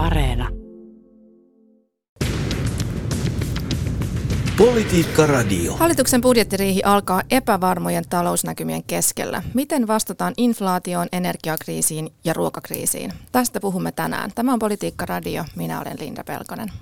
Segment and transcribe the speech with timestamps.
[0.00, 0.48] Areena.
[4.56, 5.74] Politiikka Radio.
[5.74, 9.42] Hallituksen budjettiriihi alkaa epävarmojen talousnäkymien keskellä.
[9.54, 13.12] Miten vastataan inflaatioon, energiakriisiin ja ruokakriisiin?
[13.32, 14.32] Tästä puhumme tänään.
[14.34, 15.44] Tämä on Politiikka Radio.
[15.56, 16.72] Minä olen Linda Pelkonen.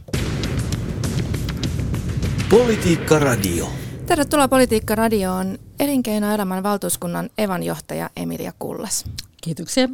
[2.50, 3.68] Politiikka Radio.
[4.06, 9.04] Tervetuloa Politiikka Radioon elinkeinoelämän valtuuskunnan evanjohtaja Emilia Kullas.
[9.42, 9.88] Kiitoksia.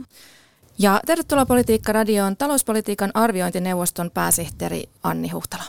[0.79, 5.65] Ja tervetuloa Politiikka Radioon talouspolitiikan arviointineuvoston pääsihteeri Anni Huhtala.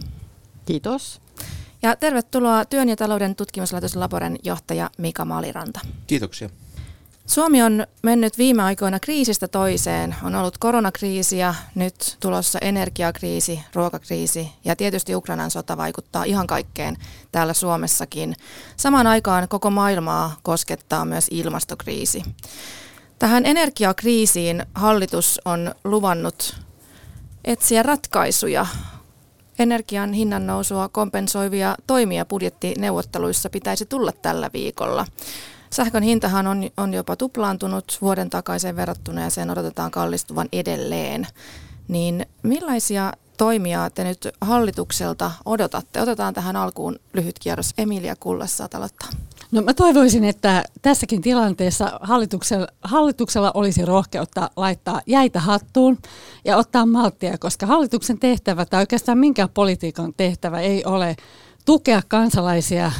[0.65, 1.21] Kiitos.
[1.81, 5.79] Ja tervetuloa Työn ja talouden tutkimuslaitos Laboren johtaja Mika Maliranta.
[6.07, 6.49] Kiitoksia.
[7.25, 10.15] Suomi on mennyt viime aikoina kriisistä toiseen.
[10.23, 16.97] On ollut koronakriisi ja nyt tulossa energiakriisi, ruokakriisi ja tietysti Ukrainan sota vaikuttaa ihan kaikkeen
[17.31, 18.35] täällä Suomessakin.
[18.77, 22.23] Samaan aikaan koko maailmaa koskettaa myös ilmastokriisi.
[23.19, 26.55] Tähän energiakriisiin hallitus on luvannut
[27.45, 28.65] etsiä ratkaisuja.
[29.59, 35.05] Energian hinnan nousua kompensoivia toimia budjettineuvotteluissa pitäisi tulla tällä viikolla.
[35.69, 41.27] Sähkön hintahan on, on jopa tuplaantunut vuoden takaisin verrattuna ja sen odotetaan kallistuvan edelleen.
[41.87, 46.01] Niin millaisia toimia te nyt hallitukselta odotatte?
[46.01, 47.73] Otetaan tähän alkuun lyhyt kierros.
[47.77, 49.09] Emilia Kullassa aloittaa.
[49.55, 55.97] No mä toivoisin, että tässäkin tilanteessa hallituksella, hallituksella olisi rohkeutta laittaa jäitä hattuun
[56.45, 61.15] ja ottaa malttia, koska hallituksen tehtävä tai oikeastaan minkään politiikan tehtävä ei ole
[61.65, 62.91] tukea kansalaisia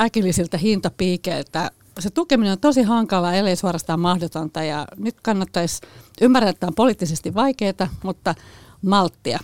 [0.00, 1.70] äkillisiltä hintapiikeiltä.
[1.98, 5.80] Se tukeminen on tosi hankalaa, ellei suorastaan mahdotonta ja nyt kannattaisi
[6.20, 8.34] ymmärtää, että on poliittisesti vaikeaa, mutta
[8.82, 9.38] malttia.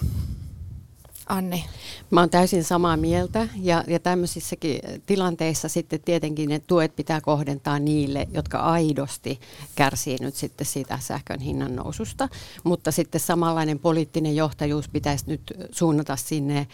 [1.33, 1.65] Anni.
[2.11, 7.79] Mä oon täysin samaa mieltä ja, ja tämmöisissäkin tilanteissa sitten tietenkin ne tuet pitää kohdentaa
[7.79, 9.41] niille, jotka aidosti
[9.75, 12.29] kärsii nyt sitten siitä sähkön hinnan noususta.
[12.65, 16.67] Mutta sitten samanlainen poliittinen johtajuus pitäisi nyt suunnata sinne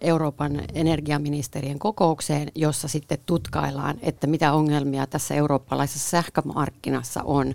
[0.00, 7.54] Euroopan energiaministerien kokoukseen, jossa sitten tutkaillaan, että mitä ongelmia tässä eurooppalaisessa sähkömarkkinassa on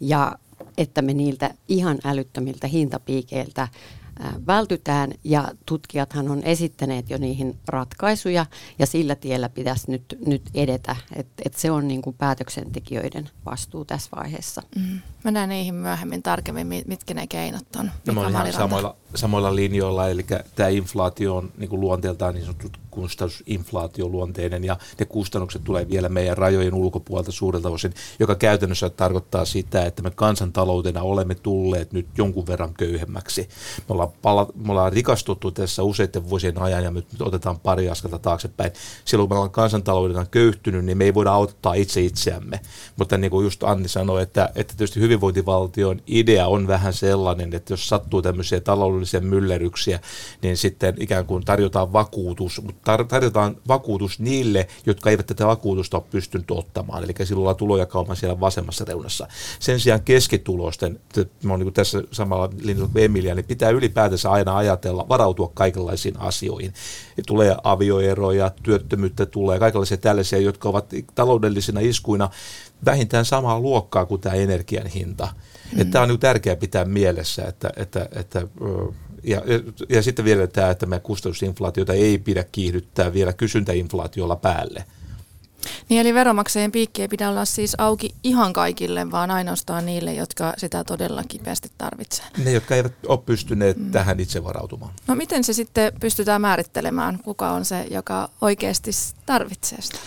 [0.00, 0.38] ja
[0.78, 3.68] että me niiltä ihan älyttömiltä hintapiikeiltä
[4.46, 8.46] vältytään ja tutkijathan on esittäneet jo niihin ratkaisuja
[8.78, 13.84] ja sillä tiellä pitäisi nyt, nyt edetä, että et se on niin kuin päätöksentekijöiden vastuu
[13.84, 14.62] tässä vaiheessa.
[14.76, 15.00] Mm.
[15.24, 17.90] Mennään niihin myöhemmin tarkemmin, mitkä ne keinot on.
[18.06, 22.68] No, mä ihan samoilla, samoilla linjoilla, eli tämä inflaatio on niin kuin luonteeltaan niin sanottu
[22.90, 29.84] kustannusinflaatioluonteinen ja ne kustannukset tulee vielä meidän rajojen ulkopuolelta suurelta osin, joka käytännössä tarkoittaa sitä,
[29.84, 33.48] että me kansantaloutena olemme tulleet nyt jonkun verran köyhemmäksi.
[33.78, 38.18] Me ollaan, pala- me ollaan rikastuttu tässä useiden vuosien ajan ja nyt otetaan pari askelta
[38.18, 38.72] taaksepäin.
[39.04, 42.60] Silloin kun me ollaan kansantaloudena köyhtynyt, niin me ei voida auttaa itse itseämme.
[42.96, 47.72] Mutta niin kuin just Anni sanoi, että, että tietysti hyvinvointivaltion idea on vähän sellainen, että
[47.72, 50.00] jos sattuu tämmöisiä taloudellisia myllerryksiä,
[50.42, 56.04] niin sitten ikään kuin tarjotaan vakuutus, mutta tarjotaan vakuutus niille, jotka eivät tätä vakuutusta ole
[56.10, 57.04] pystynyt ottamaan.
[57.04, 59.28] Eli silloin on tulojakauma siellä vasemmassa reunassa.
[59.58, 61.00] Sen sijaan keskitulosten,
[61.42, 66.20] mä olen niin tässä samalla linjalla kuin Emilia, niin pitää ylipäätänsä aina ajatella, varautua kaikenlaisiin
[66.20, 66.72] asioihin.
[67.26, 72.30] Tulee avioeroja, työttömyyttä tulee, kaikenlaisia tällaisia, jotka ovat taloudellisina iskuina
[72.84, 75.28] vähintään samaa luokkaa kuin tämä energian hinta.
[75.76, 75.90] Mm.
[75.90, 78.46] Tämä on niin tärkeää pitää mielessä, että, että, että
[79.22, 84.84] ja, ja, ja sitten vielä tämä, että meidän kustannusinflaatiota ei pidä kiihdyttää vielä kysyntäinflaatiolla päälle.
[85.88, 90.54] Niin eli veromaksajien piikki ei pidä olla siis auki ihan kaikille, vaan ainoastaan niille, jotka
[90.56, 92.26] sitä todella kipeästi tarvitsee.
[92.44, 93.90] Ne, jotka eivät ole pystyneet mm.
[93.90, 94.92] tähän itse varautumaan.
[95.06, 98.90] No miten se sitten pystytään määrittelemään, kuka on se, joka oikeasti
[99.26, 99.98] tarvitsee sitä?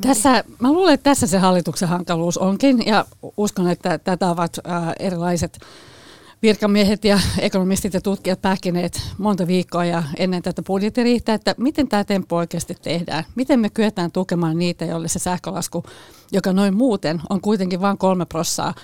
[0.00, 3.04] Tässä, mä luulen, että tässä se hallituksen hankaluus onkin ja
[3.36, 5.58] uskon, että tätä ovat äh, erilaiset
[6.42, 12.04] virkamiehet ja ekonomistit ja tutkijat pähkineet monta viikkoa ja ennen tätä budjettiriihtä, että miten tämä
[12.04, 13.24] temppu oikeasti tehdään.
[13.34, 15.84] Miten me kyetään tukemaan niitä, joille se sähkölasku,
[16.32, 18.74] joka noin muuten on kuitenkin vain kolme prossaa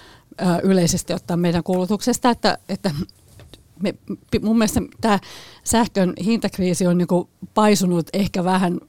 [0.62, 2.90] yleisesti ottaa meidän kulutuksesta, että, että
[3.82, 3.94] me,
[4.42, 5.18] mun mielestä tämä
[5.64, 7.08] sähkön hintakriisi on niin
[7.54, 8.80] paisunut ehkä vähän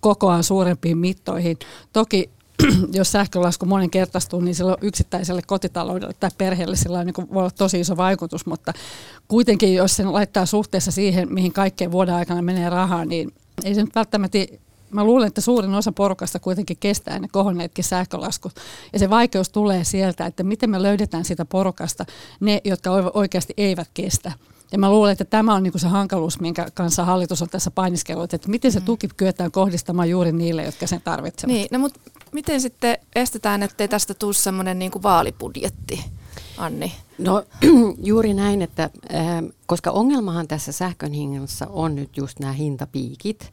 [0.00, 1.58] kokoaan suurempiin mittoihin.
[1.92, 2.30] Toki
[2.92, 7.96] jos sähkölasku moninkertaistuu, niin silloin yksittäiselle kotitaloudelle tai perheelle sillä niin voi olla tosi iso
[7.96, 8.72] vaikutus, mutta
[9.28, 13.32] kuitenkin jos sen laittaa suhteessa siihen, mihin kaikkeen vuoden aikana menee rahaa, niin
[13.64, 14.38] ei se nyt välttämättä
[14.90, 18.52] Mä luulen, että suurin osa porukasta kuitenkin kestää ne kohonneetkin sähkölaskut.
[18.92, 22.04] Ja se vaikeus tulee sieltä, että miten me löydetään sitä porukasta
[22.40, 24.32] ne, jotka oikeasti eivät kestä.
[24.72, 28.34] Ja mä luulen, että tämä on niinku se hankaluus, minkä kanssa hallitus on tässä painiskellut,
[28.34, 28.84] että miten se mm.
[28.84, 31.52] tuki kyetään kohdistamaan juuri niille, jotka sen tarvitsevat.
[31.52, 32.00] Niin, no mutta
[32.32, 36.04] miten sitten estetään, ettei tästä tule semmoinen niinku vaalibudjetti?
[36.56, 36.92] Anni?
[37.20, 37.44] No
[38.08, 43.52] juuri näin, että ähm, koska ongelmahan tässä sähkön hinnassa on nyt just nämä hintapiikit.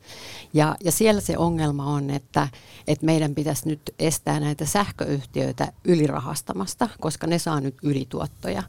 [0.53, 2.47] Ja, ja siellä se ongelma on, että,
[2.87, 8.63] että meidän pitäisi nyt estää näitä sähköyhtiöitä ylirahastamasta, koska ne saa nyt ylituottoja.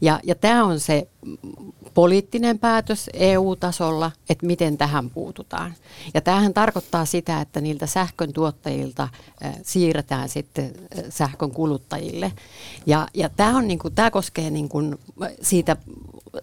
[0.00, 1.08] Ja, ja tämä on se
[1.94, 5.74] poliittinen päätös EU-tasolla, että miten tähän puututaan.
[6.14, 9.02] Ja tämähän tarkoittaa sitä, että niiltä sähkön tuottajilta
[9.44, 12.32] äh, siirretään sitten äh, sähkön kuluttajille.
[12.86, 14.98] Ja, ja tämä, on niin kuin, tämä koskee niin kuin
[15.42, 15.76] siitä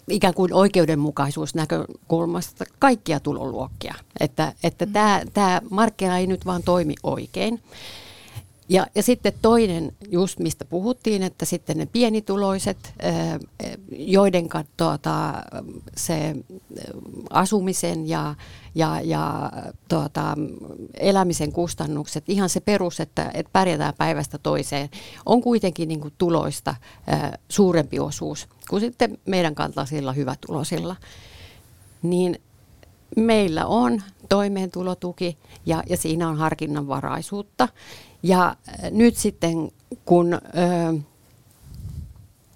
[0.09, 3.95] ikään kuin oikeudenmukaisuusnäkökulmasta kaikkia tuloluokkia.
[4.19, 4.93] Että, että mm.
[4.93, 7.61] tämä, tämä markkina ei nyt vaan toimi oikein.
[8.69, 12.93] Ja, ja sitten toinen, just mistä puhuttiin, että sitten ne pienituloiset,
[13.91, 15.33] joiden tuota,
[15.97, 16.35] se
[17.29, 18.35] asumisen ja,
[18.75, 19.51] ja, ja
[19.87, 20.35] tuota,
[20.93, 24.89] elämisen kustannukset, ihan se perus, että, että pärjätään päivästä toiseen,
[25.25, 26.75] on kuitenkin niin kuin tuloista
[27.49, 30.95] suurempi osuus kuin sitten meidän kaltaisilla hyvätulosilla.
[32.01, 32.39] Niin
[33.15, 37.67] meillä on toimeentulotuki ja, ja siinä on harkinnanvaraisuutta.
[38.25, 39.71] Ja äh, nyt sitten
[40.05, 40.39] kun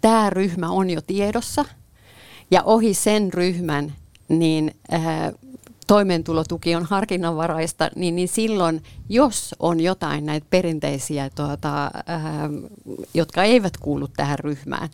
[0.02, 1.66] tämä ryhmä on jo tiedossa
[2.52, 3.94] ja ohi sen ryhmän,
[4.30, 5.02] niin äh,
[5.88, 11.92] toimeentulotuki on harkinnanvaraista, niin, niin silloin, jos on jotain näitä perinteisiä, tuota, äh,
[13.14, 14.90] jotka eivät kuulu tähän ryhmään,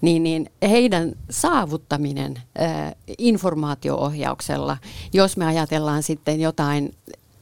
[0.00, 4.76] niin, niin heidän saavuttaminen äh, informaatioohjauksella,
[5.12, 6.94] jos me ajatellaan sitten jotain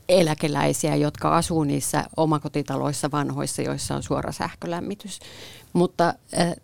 [0.08, 5.20] eläkeläisiä, jotka asuu niissä omakotitaloissa vanhoissa, joissa on suora sähkölämmitys.
[5.72, 6.54] Mutta äh,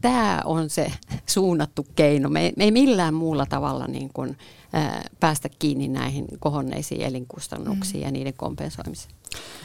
[0.00, 0.92] tämä on se
[1.26, 2.28] suunnattu keino.
[2.28, 4.38] Me, me ei millään muulla tavalla niin kuin,
[4.74, 8.06] äh, päästä kiinni näihin kohonneisiin elinkustannuksiin mm.
[8.06, 9.14] ja niiden kompensoimiseen.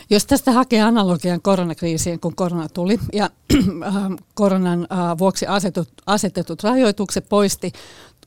[0.09, 3.29] Jos tästä hakee analogian koronakriisiin, kun korona tuli ja
[4.33, 4.87] koronan
[5.17, 7.71] vuoksi asetut, asetetut rajoitukset poisti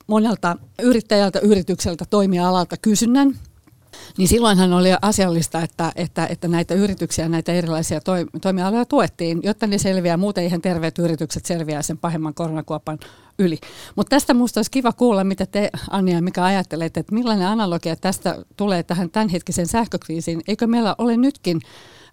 [0.07, 3.39] monelta yrittäjältä, yritykseltä, toimialalta kysynnän
[4.17, 9.67] niin silloinhan oli asiallista, että, että, että näitä yrityksiä, näitä erilaisia toi, toimialoja tuettiin, jotta
[9.67, 10.17] ne selviää.
[10.17, 12.99] Muuten ihan terveet yritykset selviää sen pahemman koronakuopan
[13.39, 13.59] yli.
[13.95, 17.95] Mutta tästä minusta olisi kiva kuulla, mitä te Anja ja mikä ajattelette, että millainen analogia
[17.95, 20.41] tästä tulee tähän tämänhetkiseen sähkökriisiin.
[20.47, 21.61] Eikö meillä ole nytkin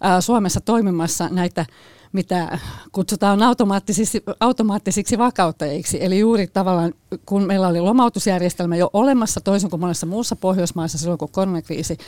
[0.00, 1.66] ää, Suomessa toimimassa näitä
[2.12, 2.58] mitä
[2.92, 6.04] kutsutaan automaattisiksi, automaattisiksi vakauttajiksi.
[6.04, 6.94] Eli juuri tavallaan,
[7.26, 11.98] kun meillä oli lomautusjärjestelmä jo olemassa toisin kuin monessa muussa Pohjoismaissa silloin, kun koronakriisi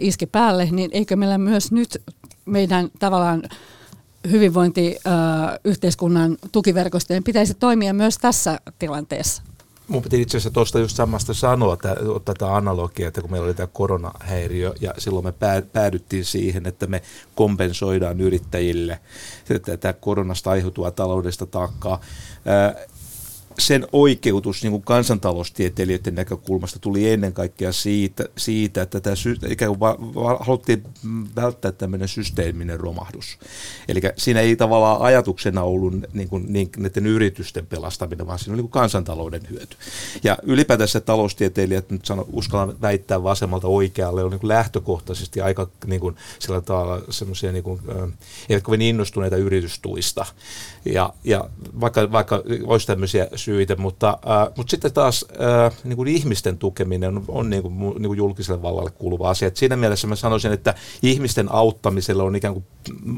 [0.00, 2.02] iski päälle, niin eikö meillä myös nyt
[2.44, 3.42] meidän tavallaan
[4.30, 9.42] hyvinvointiyhteiskunnan tukiverkostojen pitäisi toimia myös tässä tilanteessa?
[9.90, 13.54] Mun piti itse asiassa tuosta just samasta sanoa, että tätä analogiaa, että kun meillä oli
[13.54, 15.34] tämä koronahäiriö ja silloin me
[15.72, 17.02] päädyttiin siihen, että me
[17.34, 19.00] kompensoidaan yrittäjille
[19.64, 22.00] tätä koronasta aiheutuvaa taloudesta taakkaa
[23.60, 29.68] sen oikeutus niin kuin kansantaloustieteilijöiden näkökulmasta tuli ennen kaikkea siitä, siitä että tämä sy- ikään
[29.68, 30.82] kuin va- va- haluttiin
[31.36, 33.38] välttää tämmöinen systeeminen romahdus.
[33.88, 38.62] Eli siinä ei tavallaan ajatuksena ollut niin kuin, niin, näiden yritysten pelastaminen, vaan siinä oli
[38.62, 39.76] niin kansantalouden hyöty.
[40.22, 46.00] Ja ylipäätänsä taloustieteilijät, nyt sano, uskallan väittää vasemmalta oikealle, on niin kuin lähtökohtaisesti aika niin
[46.00, 48.12] kuin, sillä tavalla semmoisia, niin kuin, äh,
[48.48, 50.26] eivät kovin innostuneita yritystuista.
[50.84, 56.08] Ja, ja vaikka, vaikka olisi tämmöisiä syitä, mutta, äh, mutta sitten taas äh, niin kuin
[56.08, 59.48] ihmisten tukeminen on, on niin kuin, niin kuin julkiselle vallalle kuuluva asia.
[59.48, 62.64] Et siinä mielessä mä sanoisin, että ihmisten auttamisella on ikään kuin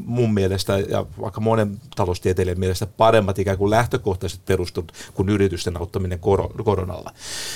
[0.05, 6.19] mun mielestä ja vaikka monen taloustieteilijän mielestä paremmat ikään kuin lähtökohtaiset perustut kuin yritysten auttaminen
[6.63, 7.11] koronalla,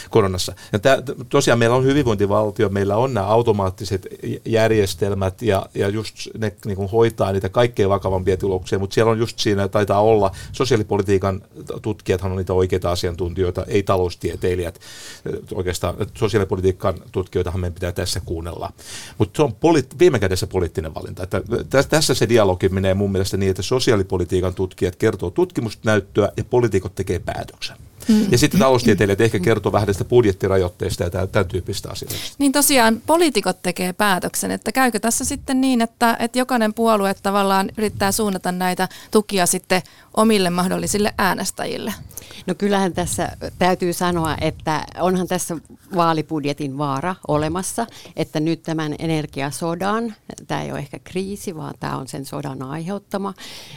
[0.10, 0.54] koronassa.
[0.72, 0.98] Ja tää,
[1.30, 4.08] tosiaan meillä on hyvinvointivaltio, meillä on nämä automaattiset
[4.46, 9.20] järjestelmät ja, ja just ne niin kuin hoitaa niitä kaikkein vakavampia tuloksia, mutta siellä on
[9.20, 11.42] just siinä, taitaa olla, sosiaalipolitiikan
[11.82, 14.80] tutkijathan on niitä oikeita asiantuntijoita, ei taloustieteilijät.
[15.54, 18.74] Oikeastaan sosiaalipolitiikan tutkijoitahan meidän pitää tässä kuunnella.
[19.18, 21.24] Mutta se on poli- viime kädessä poliittinen valinta.
[21.24, 21.42] Että
[21.90, 27.20] tässä se dialogi menee mun mielestä niin, että sosiaalipolitiikan tutkijat kertoo tutkimusnäyttöä ja poliitikot tekee
[27.20, 27.78] päätöksen.
[28.08, 28.28] Mm.
[28.32, 32.36] Ja sitten taloustieteilijät ehkä kertoo vähän tästä budjettirajoitteista ja tämän, tämän tyyppistä asioista.
[32.38, 37.70] Niin tosiaan poliitikot tekee päätöksen, että käykö tässä sitten niin, että, että jokainen puolue tavallaan
[37.78, 39.82] yrittää suunnata näitä tukia sitten
[40.18, 41.94] omille mahdollisille äänestäjille?
[42.48, 45.58] No kyllähän tässä täytyy sanoa, että onhan tässä
[45.96, 50.16] vaalibudjetin vaara olemassa, että nyt tämän energiasodan,
[50.48, 53.34] tämä ei ole ehkä kriisi, vaan tämä on sen sodan aiheuttama,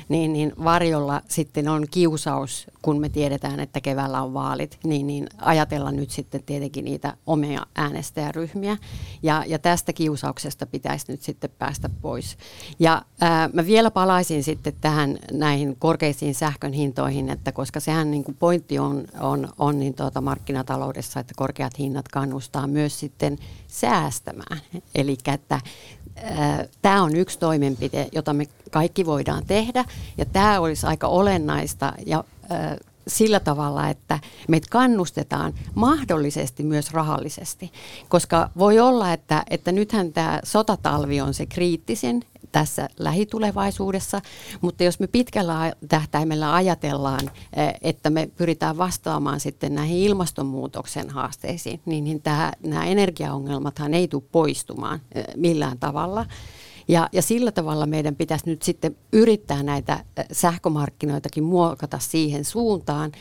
[0.08, 5.26] niin, niin varjolla sitten on kiusaus, kun me tiedetään, että keväällä on vaalit, niin, niin
[5.38, 8.76] ajatella nyt sitten tietenkin niitä omia äänestäjäryhmiä.
[9.22, 12.36] Ja, ja tästä kiusauksesta pitäisi nyt sitten päästä pois.
[12.78, 18.24] Ja ää, mä vielä palaisin sitten tähän näihin korkeisiin sähkön hintoihin, että koska sehän niin
[18.24, 24.60] kuin pointti on, on, on niin tuota markkinataloudessa, että korkeat hinnat kannustaa myös sitten säästämään.
[24.94, 25.60] Eli että
[26.82, 29.84] Tämä on yksi toimenpide, jota me kaikki voidaan tehdä
[30.18, 32.24] ja tämä olisi aika olennaista ja
[33.09, 37.73] sillä tavalla, että meitä kannustetaan mahdollisesti myös rahallisesti.
[38.09, 44.21] Koska voi olla, että, että nythän tämä sotatalvi on se kriittisen tässä lähitulevaisuudessa,
[44.61, 47.30] mutta jos me pitkällä tähtäimellä ajatellaan,
[47.83, 54.23] että me pyritään vastaamaan sitten näihin ilmastonmuutoksen haasteisiin, niin, niin tämä, nämä energiaongelmathan ei tule
[54.33, 55.00] poistumaan
[55.37, 56.26] millään tavalla.
[56.90, 63.12] Ja, ja sillä tavalla meidän pitäisi nyt sitten yrittää näitä sähkömarkkinoitakin muokata siihen suuntaan,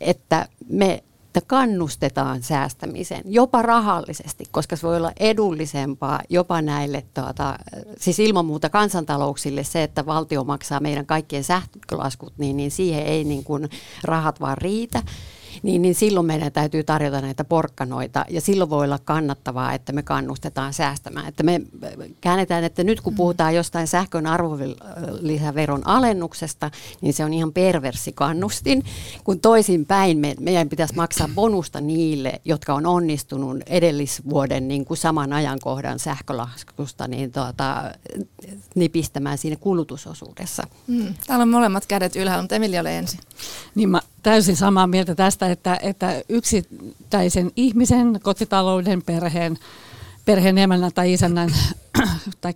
[0.00, 7.58] että me että kannustetaan säästämiseen, jopa rahallisesti, koska se voi olla edullisempaa jopa näille, tuota,
[7.98, 13.24] siis ilman muuta kansantalouksille se, että valtio maksaa meidän kaikkien sähkölaskut, niin, niin siihen ei
[13.24, 13.68] niin kuin
[14.04, 15.02] rahat vaan riitä
[15.62, 20.02] niin, niin silloin meidän täytyy tarjota näitä porkkanoita ja silloin voi olla kannattavaa, että me
[20.02, 21.26] kannustetaan säästämään.
[21.28, 21.60] Että me
[22.20, 23.16] käännetään, että nyt kun mm.
[23.16, 28.84] puhutaan jostain sähkön arvonlisäveron alennuksesta, niin se on ihan perversi kannustin,
[29.24, 35.32] kun toisinpäin me, meidän pitäisi maksaa bonusta niille, jotka on onnistunut edellisvuoden niin kuin saman
[35.32, 37.92] ajankohdan sähkölaskusta niin tuota,
[38.74, 40.62] nipistämään siinä kulutusosuudessa.
[40.86, 41.14] Mm.
[41.26, 43.20] Täällä on molemmat kädet ylhäällä, mutta Emilia ole ensin.
[43.74, 49.58] Niin mä täysin samaa mieltä tästä, että, että yksittäisen ihmisen, kotitalouden, perheen,
[50.24, 51.50] perheen emännän tai isännän
[52.40, 52.52] tai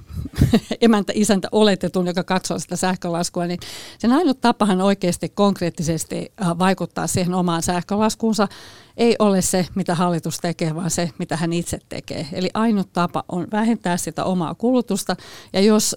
[0.80, 3.60] emäntä, isäntä oletetun, joka katsoo sitä sähkölaskua, niin
[3.98, 8.48] sen ainut tapahan oikeasti konkreettisesti äh, vaikuttaa siihen omaan sähkölaskuunsa
[8.96, 12.28] ei ole se, mitä hallitus tekee, vaan se, mitä hän itse tekee.
[12.32, 15.16] Eli ainut tapa on vähentää sitä omaa kulutusta,
[15.52, 15.96] ja jos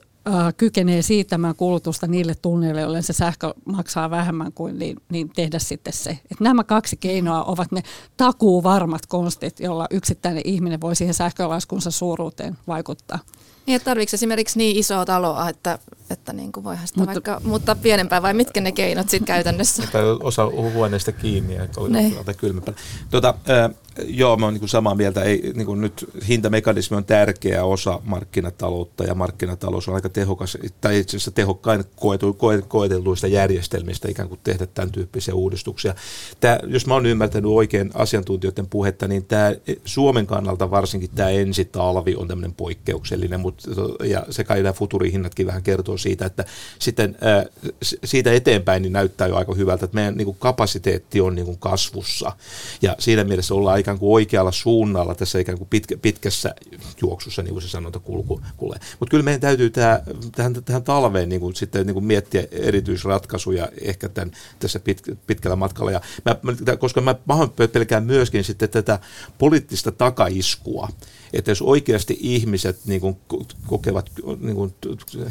[0.57, 5.93] kykenee siitämään kulutusta niille tunneille, joille se sähkö maksaa vähemmän kuin, niin, niin tehdä sitten
[5.93, 6.11] se.
[6.31, 7.83] Et nämä kaksi keinoa ovat ne
[8.17, 13.19] takuu varmat konstit, jolla yksittäinen ihminen voi siihen sähkölaskunsa suuruuteen vaikuttaa.
[13.65, 15.79] Niin, tarvitsetko esimerkiksi niin isoa taloa, että,
[16.09, 19.83] että niin kuin voihan sitä mutta, vaikka muuttaa pienempään, vai mitkä ne keinot sitten käytännössä?
[20.23, 21.91] osa huoneesta kiinni, että oli
[22.37, 22.73] kylmempää.
[23.11, 23.75] Tota, äh,
[24.07, 25.23] joo, mä oon niin samaa mieltä.
[25.23, 30.99] Ei, niin kuin nyt hintamekanismi on tärkeä osa markkinataloutta, ja markkinatalous on aika tehokas, tai
[30.99, 32.37] itse asiassa tehokkain koetu,
[32.67, 35.95] koetelluista järjestelmistä ikään kuin tehdä tämän tyyppisiä uudistuksia.
[36.39, 39.53] Tämä, jos mä oon ymmärtänyt oikein asiantuntijoiden puhetta, niin tämä
[39.85, 43.69] Suomen kannalta varsinkin tämä ensitalvi on tämmöinen poikkeuksellinen, mutta
[44.03, 46.45] ja se kai nämä futurihinnatkin vähän kertoo siitä, että
[46.79, 47.17] sitten
[48.03, 51.59] siitä eteenpäin niin näyttää jo aika hyvältä, että meidän niin kuin kapasiteetti on niin kuin
[51.59, 52.31] kasvussa
[52.81, 56.55] ja siinä mielessä ollaan ikään kuin oikealla suunnalla tässä ikään kuin pitkä, pitkässä
[57.01, 58.79] juoksussa, niin kuin se sanonta kulku, kuulee.
[58.99, 60.01] Mutta kyllä meidän täytyy tähän,
[60.35, 65.55] tähän, tähän talveen niin kuin sitten niin kuin miettiä erityisratkaisuja ehkä tämän, tässä pit, pitkällä
[65.55, 65.91] matkalla.
[65.91, 66.35] Ja mä,
[66.77, 67.15] koska mä
[67.73, 68.99] pelkään myöskin sitten tätä
[69.37, 70.89] poliittista takaiskua,
[71.33, 73.17] että jos oikeasti ihmiset niin kuin,
[73.67, 74.73] kokevat niin kuin,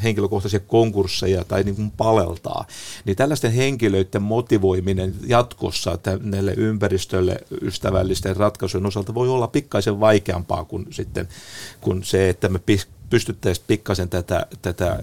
[0.03, 2.67] henkilökohtaisia konkursseja tai niin kuin paleltaa,
[3.05, 10.87] niin tällaisten henkilöiden motivoiminen jatkossa näille ympäristölle ystävällisten ratkaisujen osalta voi olla pikkaisen vaikeampaa kuin,
[10.91, 11.29] sitten,
[11.81, 12.59] kuin se, että me
[13.11, 14.99] pystyttäisiin pikkasen tätä, tätä ää,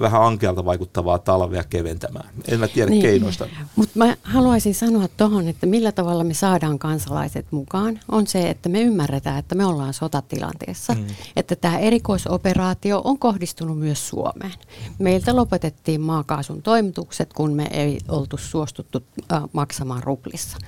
[0.00, 2.28] vähän ankealta vaikuttavaa talvea keventämään.
[2.48, 3.46] En mä tiedä niin, keinoista.
[3.76, 8.68] Mutta mä haluaisin sanoa tuohon, että millä tavalla me saadaan kansalaiset mukaan, on se, että
[8.68, 10.94] me ymmärretään, että me ollaan sotatilanteessa.
[10.94, 11.04] Mm.
[11.36, 14.54] Että tämä erikoisoperaatio on kohdistunut myös Suomeen.
[14.98, 20.58] Meiltä lopetettiin maakaasun toimitukset, kun me ei oltu suostuttu äh, maksamaan ruplissa.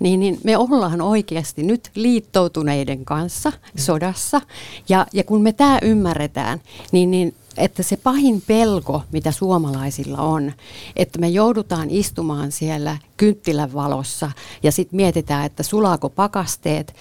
[0.00, 3.56] Niin, niin me ollaan oikeasti nyt liittoutuneiden kanssa mm.
[3.76, 4.40] sodassa.
[4.88, 6.60] Ja, ja kun me tämä ymmärretään, ymmärretään,
[6.92, 10.52] niin, niin että se pahin pelko, mitä suomalaisilla on,
[10.96, 14.30] että me joudutaan istumaan siellä kynttilän valossa
[14.62, 16.94] ja sitten mietitään, että sulaako pakasteet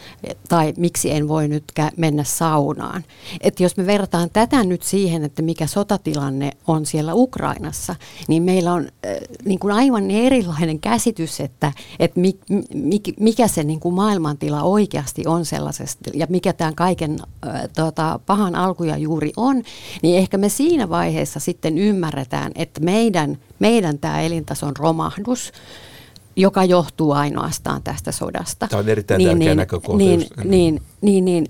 [0.49, 1.63] tai miksi en voi nyt
[1.97, 3.03] mennä saunaan.
[3.41, 7.95] Että jos me verrataan tätä nyt siihen, että mikä sotatilanne on siellä Ukrainassa,
[8.27, 12.39] niin meillä on äh, niin kuin aivan erilainen käsitys, että, että mi,
[12.73, 18.19] mi, mikä se niin kuin maailmantila oikeasti on sellaisesta ja mikä tämän kaiken äh, tota,
[18.25, 19.63] pahan alkuja juuri on,
[20.01, 25.51] niin ehkä me siinä vaiheessa sitten ymmärretään, että meidän, meidän tämä elintason romahdus,
[26.35, 28.67] joka johtuu ainoastaan tästä sodasta.
[28.67, 29.97] Tämä on erittäin niin, tärkeä niin, näkökohta.
[29.97, 31.47] Niin, niin, niin, niin,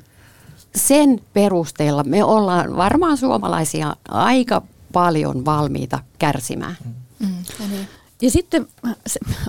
[0.76, 4.62] sen perusteella me ollaan varmaan suomalaisia aika
[4.94, 6.78] paljon valmiita kärsimään.
[6.86, 7.28] Mm.
[7.28, 7.88] Mm, niin.
[8.22, 8.68] ja sitten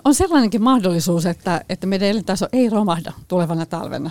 [0.05, 4.11] on sellainenkin mahdollisuus, että, että meidän elintaso ei romahda tulevana talvena.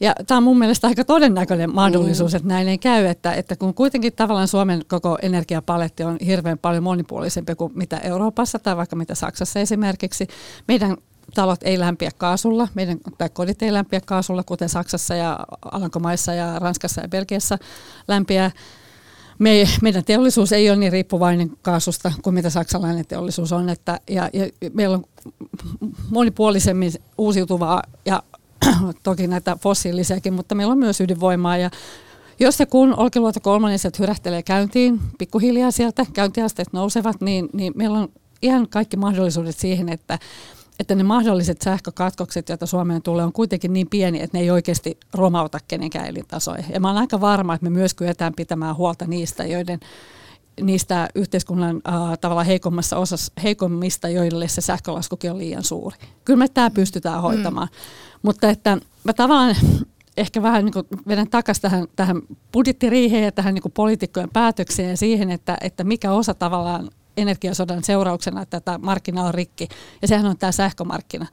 [0.00, 2.36] Ja tämä on mun mielestä aika todennäköinen mahdollisuus, mm.
[2.36, 6.82] että näin ei käy, että, että kun kuitenkin tavallaan Suomen koko energiapaletti on hirveän paljon
[6.82, 10.26] monipuolisempi kuin mitä Euroopassa tai vaikka mitä Saksassa esimerkiksi,
[10.68, 10.96] meidän
[11.34, 15.38] talot ei lämpiä kaasulla, meidän, tai kodit ei lämpiä kaasulla, kuten Saksassa ja
[15.72, 17.58] Alankomaissa ja Ranskassa ja Belgiassa
[18.08, 18.50] lämpiää.
[19.38, 23.68] Me, meidän teollisuus ei ole niin riippuvainen kaasusta kuin mitä saksalainen teollisuus on.
[23.68, 25.04] Että, ja, ja meillä on
[26.10, 28.22] monipuolisemmin uusiutuvaa ja
[29.02, 31.70] toki näitä fossiilisiakin, mutta meillä on myös ydinvoimaa ja
[32.40, 38.08] jos ja kun Olkiluoto kolmanniset hyrähtelee käyntiin, pikkuhiljaa sieltä käyntiasteet nousevat, niin, niin meillä on
[38.42, 40.18] ihan kaikki mahdollisuudet siihen, että,
[40.80, 44.98] että ne mahdolliset sähkökatkokset, joita Suomeen tulee, on kuitenkin niin pieni, että ne ei oikeasti
[45.14, 46.64] romauta kenenkään elintasoja.
[46.72, 49.80] Ja mä olen aika varma, että me myös kyetään pitämään huolta niistä, joiden
[50.62, 55.96] niistä yhteiskunnan äh, tavallaan heikommassa osassa, heikommista, joille se sähkölaskukin on liian suuri.
[56.24, 57.68] Kyllä me tämä pystytään hoitamaan.
[57.72, 58.13] Mm.
[58.24, 59.56] Mutta että mä tavallaan
[60.16, 64.96] ehkä vähän niin kuin vedän takaisin tähän, tähän budjettiriiheen ja tähän niin poliitikkojen päätökseen ja
[64.96, 69.68] siihen, että, että mikä osa tavallaan energiasodan seurauksena tätä markkinaa on rikki.
[70.02, 71.26] Ja sehän on tämä sähkömarkkina.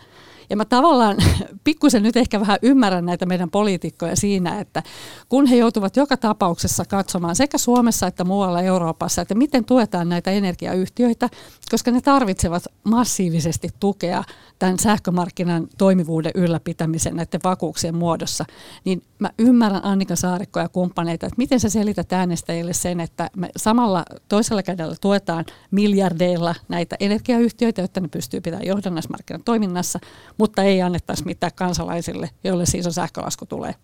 [0.50, 1.18] Ja mä tavallaan
[1.64, 4.84] pikkusen nyt ehkä vähän ymmärrän näitä meidän poliitikkoja siinä, että
[5.30, 10.32] kun he joutuvat joka tapauksessa katsomaan sekä Suomessa että muualla Euroopassa, että miten tuetaan näitä
[10.32, 11.30] energiayhtiöitä,
[11.72, 14.24] koska ne tarvitsevat massiivisesti tukea
[14.60, 18.46] tämän sähkömarkkinan toimivuuden ylläpitämisen näiden vakuuksien muodossa,
[18.86, 23.50] niin mä ymmärrän Annika Saarikko ja kumppaneita, että miten sä selität äänestäjille sen, että me
[23.58, 30.00] samalla toisella kädellä tuetaan miljardeilla näitä energiayhtiöitä, jotta ne pystyy pitämään johdannaismarkkinan toiminnassa,
[30.38, 33.76] mutta ei annettaisi mitään kansalaisille, joille siis on sähkölasku tulee.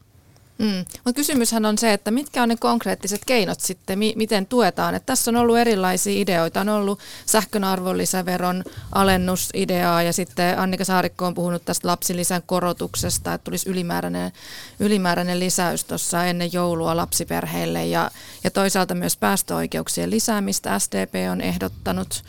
[0.59, 1.13] Mm.
[1.15, 4.95] Kysymyshän on se, että mitkä on ne konkreettiset keinot sitten, mi- miten tuetaan.
[4.95, 6.61] Et tässä on ollut erilaisia ideoita.
[6.61, 13.43] On ollut sähkön arvonlisäveron alennusideaa ja sitten Annika Saarikko on puhunut tästä lapsilisän korotuksesta, että
[13.43, 14.31] tulisi ylimääräinen,
[14.79, 18.11] ylimääräinen lisäys tuossa ennen joulua lapsiperheille ja,
[18.43, 22.23] ja toisaalta myös päästöoikeuksien lisäämistä SDP on ehdottanut,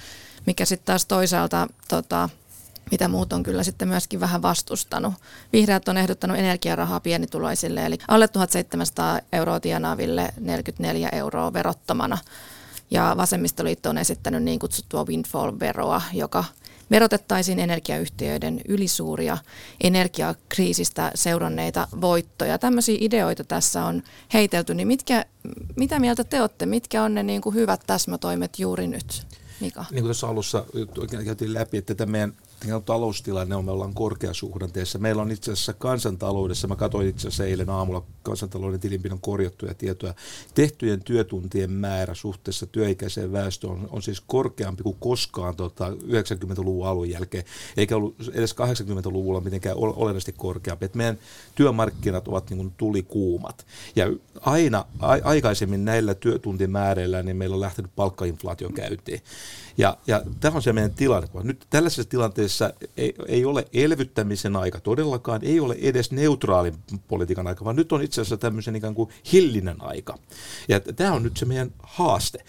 [0.46, 2.28] mikä sitten taas toisaalta tota,
[2.90, 5.14] mitä muut on kyllä sitten myöskin vähän vastustanut.
[5.52, 12.18] Vihreät on ehdottanut energiarahaa pienituloisille, eli alle 1700 euroa tienaaville 44 euroa verottomana.
[12.90, 16.44] Ja vasemmistoliitto on esittänyt niin kutsuttua windfall-veroa, joka
[16.90, 19.38] verotettaisiin energiayhtiöiden ylisuuria
[19.80, 22.58] energiakriisistä seuranneita voittoja.
[22.58, 25.24] Tämmöisiä ideoita tässä on heitelty, niin mitkä,
[25.76, 26.66] mitä mieltä te olette?
[26.66, 29.26] Mitkä on ne niin kuin hyvät täsmätoimet juuri nyt?
[29.60, 29.80] Mika?
[29.90, 30.64] Niin kuin tuossa alussa
[31.24, 32.32] käytiin läpi, että tämä meidän
[32.84, 34.98] taloustilanne on, me ollaan korkeasuhdanteessa.
[34.98, 40.14] Meillä on itse asiassa kansantaloudessa, mä katsoin itse asiassa eilen aamulla kansantalouden tilinpidon korjattuja tietoja,
[40.54, 47.10] tehtyjen työtuntien määrä suhteessa työikäiseen väestöön on, on siis korkeampi kuin koskaan tota, 90-luvun alun
[47.10, 47.44] jälkeen,
[47.76, 50.86] eikä ollut edes 80-luvulla mitenkään olennaisesti korkeampi.
[50.86, 51.18] Et meidän
[51.54, 53.66] työmarkkinat ovat niin kuin tulikuumat.
[53.96, 54.06] Ja
[54.40, 59.20] aina a, aikaisemmin näillä työtuntimäärillä niin meillä on lähtenyt palkkainflaation käyntiin.
[59.78, 61.28] Ja, ja tämä on se meidän tilanne.
[61.42, 62.47] Nyt tällaisessa tilanteessa
[62.96, 66.74] ei, ei ole elvyttämisen aika todellakaan, ei ole edes neutraalin
[67.08, 70.18] politiikan aika, vaan nyt on itse asiassa tämmöisen ikään kuin hillinen aika.
[70.68, 72.44] Ja tämä on nyt se meidän haaste.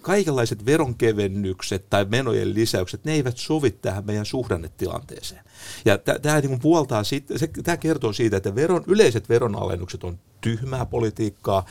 [0.00, 5.44] Kaikenlaiset veronkevennykset tai menojen lisäykset, ne eivät sovi tähän meidän suhdannetilanteeseen.
[5.84, 7.22] Ja tämä niin puoltaa se,
[7.64, 11.64] tämä kertoo siitä, että veron, yleiset veronalennukset on tyhmää politiikkaa,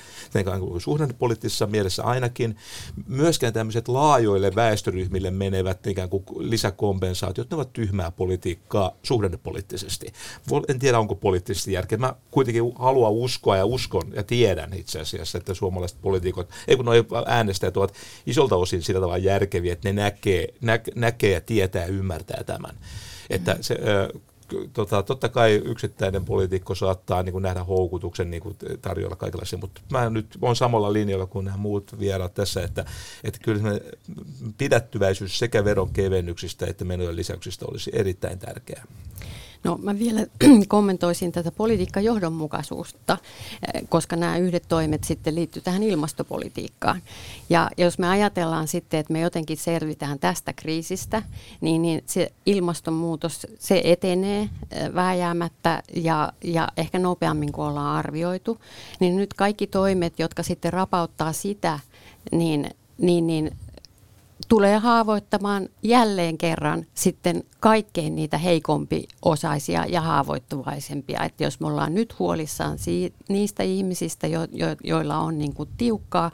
[0.78, 2.58] suhdannepoliittisessa mielessä ainakin.
[3.08, 10.14] Myöskään tämmöiset laajoille väestöryhmille menevät ikään kuin lisäkompensaatiot, ne ovat tyhmää politiikkaa suhdannepoliittisesti.
[10.68, 11.98] En tiedä, onko poliittisesti järkeä.
[11.98, 16.86] Mä kuitenkin haluan uskoa ja uskon ja tiedän itse asiassa, että suomalaiset poliitikot, ei kun
[17.26, 17.94] äänestäjät ovat
[18.26, 22.76] isolta osin sillä tavalla järkeviä, että ne näkee, nä, näkee ja tietää ja ymmärtää tämän.
[23.30, 23.78] Että se,
[24.74, 29.82] tota, totta kai yksittäinen poliitikko saattaa niin kuin nähdä houkutuksen niin kuin tarjolla kaikenlaisia, mutta
[29.90, 32.86] mä nyt olen samalla linjalla kuin nämä muut vieraat tässä, että,
[33.24, 33.80] että kyllä
[34.58, 38.86] pidättyväisyys sekä veron kevennyksistä että menojen lisäyksistä olisi erittäin tärkeää.
[39.64, 40.26] No mä vielä
[40.68, 43.18] kommentoisin tätä politiikkajohdonmukaisuutta,
[43.74, 47.02] eh, koska nämä yhdet toimet sitten liittyy tähän ilmastopolitiikkaan.
[47.50, 51.24] Ja jos me ajatellaan sitten, että me jotenkin selvitään tästä kriisistä,
[51.62, 58.58] niin, niin se ilmastonmuutos, se etenee eh, vääjäämättä ja, ja ehkä nopeammin kuin ollaan arvioitu.
[59.00, 61.80] Niin nyt kaikki toimet, jotka sitten rapauttaa sitä,
[62.32, 63.52] niin, niin, niin
[64.54, 71.24] tulee haavoittamaan jälleen kerran sitten kaikkein niitä heikompi osaisia ja haavoittuvaisempia.
[71.24, 75.70] Että jos me ollaan nyt huolissaan siitä, niistä ihmisistä, jo, jo, joilla on niin kuin
[75.78, 76.32] tiukkaa,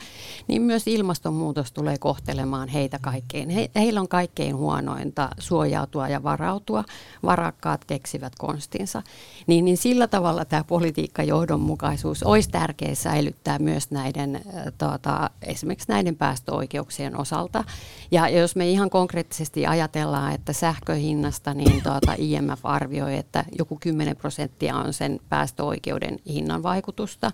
[0.47, 3.49] niin myös ilmastonmuutos tulee kohtelemaan heitä kaikkein.
[3.49, 6.83] He, heillä on kaikkein huonointa suojautua ja varautua.
[7.23, 9.01] Varakkaat keksivät konstinsa.
[9.47, 14.41] Niin, niin sillä tavalla tämä politiikkajohdonmukaisuus olisi tärkeää säilyttää myös näiden,
[14.77, 17.63] tuota, esimerkiksi näiden päästöoikeuksien osalta.
[18.11, 24.15] Ja jos me ihan konkreettisesti ajatellaan, että sähköhinnasta, niin tuota IMF arvioi, että joku 10
[24.15, 27.31] prosenttia on sen päästöoikeuden hinnan vaikutusta.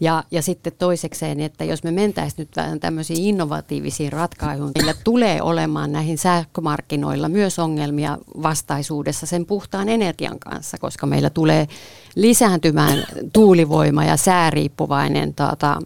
[0.00, 5.42] Ja, ja sitten toisekseen, että jos me mentäisiin nyt vähän tämmöisiin innovatiivisiin ratkaisuihin, meillä tulee
[5.42, 11.68] olemaan näihin sähkömarkkinoilla myös ongelmia vastaisuudessa sen puhtaan energian kanssa, koska meillä tulee
[12.14, 15.78] lisääntymään tuulivoima ja sääriippuvainen tuota,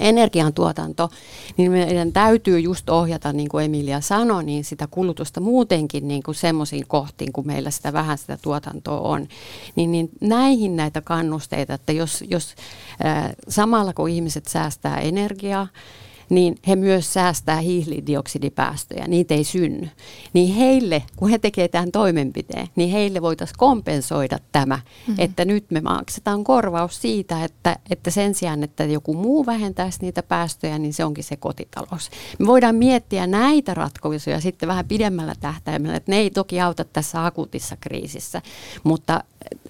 [0.00, 1.10] energiantuotanto,
[1.56, 6.34] niin meidän täytyy just ohjata, niin kuin Emilia sanoi, niin sitä kulutusta muutenkin niin kuin
[6.34, 9.28] semmoisiin kohtiin, kun meillä sitä vähän sitä tuotantoa on.
[9.76, 12.54] Niin, niin näihin näitä kannusteita, että jos, jos
[13.04, 15.68] äh, samalla kun ihmiset säästää energiaa,
[16.28, 19.88] niin he myös säästää hiilidioksidipäästöjä, niitä ei synny.
[20.32, 25.14] Niin heille, kun he tekevät tämän toimenpiteen, niin heille voitaisiin kompensoida tämä, mm-hmm.
[25.18, 30.22] että nyt me maksetaan korvaus siitä, että, että sen sijaan, että joku muu vähentäisi niitä
[30.22, 32.10] päästöjä, niin se onkin se kotitalous.
[32.38, 37.26] Me voidaan miettiä näitä ratkaisuja sitten vähän pidemmällä tähtäimellä, että ne ei toki auta tässä
[37.26, 38.42] akuutissa kriisissä,
[38.84, 39.24] mutta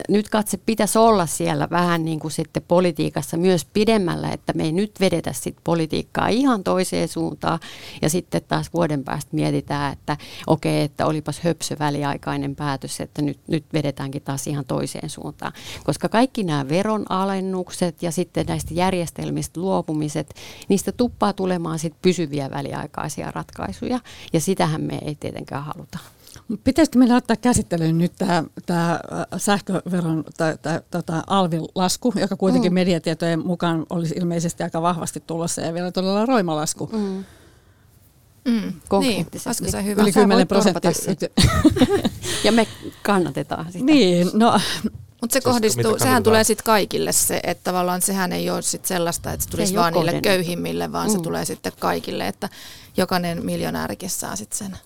[0.09, 4.73] nyt katse pitäisi olla siellä vähän niin kuin sitten politiikassa myös pidemmällä, että me ei
[4.73, 7.59] nyt vedetä sitten politiikkaa ihan toiseen suuntaan
[8.03, 13.39] ja sitten taas vuoden päästä mietitään, että okei, että olipas höpsö väliaikainen päätös, että nyt,
[13.47, 15.53] nyt vedetäänkin taas ihan toiseen suuntaan.
[15.85, 20.35] Koska kaikki nämä veronalennukset ja sitten näistä järjestelmistä luopumiset,
[20.69, 24.01] niistä tuppaa tulemaan sitten pysyviä väliaikaisia ratkaisuja
[24.33, 26.16] ja sitähän me ei tietenkään haluta.
[26.65, 29.01] Pitäisikö meillä ottaa käsittelyyn nyt tämä, tämä
[29.37, 32.75] sähköveron tai, tai, tota, alvin lasku, joka kuitenkin mm.
[32.75, 36.91] mediatietojen mukaan olisi ilmeisesti aika vahvasti tulossa ja vielä todella roimalasku.
[36.93, 37.25] Mm.
[38.45, 38.73] Mm.
[38.89, 39.65] Konkreettisesti.
[39.65, 40.03] Niin, hyvä.
[40.03, 40.91] Yli 10 prosenttia.
[42.45, 42.67] ja me
[43.03, 43.85] kannatetaan sitä.
[43.85, 44.61] Niin, no
[45.21, 49.33] mutta se kohdistuu, sehän tulee sitten kaikille se, että tavallaan sehän ei ole sit sellaista,
[49.33, 51.13] että se tulisi se vaan niille köyhimmille, vaan mm.
[51.13, 52.49] se tulee sitten kaikille, että
[52.97, 54.77] jokainen miljonäärikin saa sitten sen.